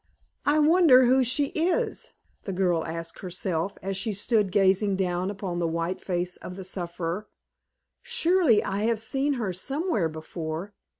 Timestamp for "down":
4.95-5.29